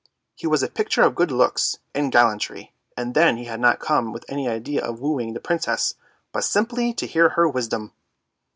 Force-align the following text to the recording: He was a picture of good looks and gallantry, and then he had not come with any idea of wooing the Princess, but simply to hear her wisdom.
He 0.33 0.47
was 0.47 0.63
a 0.63 0.67
picture 0.67 1.03
of 1.03 1.13
good 1.13 1.31
looks 1.31 1.77
and 1.93 2.11
gallantry, 2.11 2.73
and 2.97 3.13
then 3.13 3.37
he 3.37 3.45
had 3.45 3.59
not 3.59 3.77
come 3.79 4.11
with 4.11 4.25
any 4.27 4.49
idea 4.49 4.83
of 4.83 4.99
wooing 4.99 5.35
the 5.35 5.39
Princess, 5.39 5.93
but 6.31 6.43
simply 6.43 6.91
to 6.95 7.05
hear 7.05 7.29
her 7.29 7.47
wisdom. 7.47 7.93